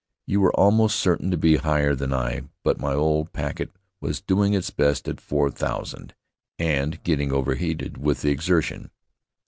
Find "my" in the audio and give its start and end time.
2.79-2.95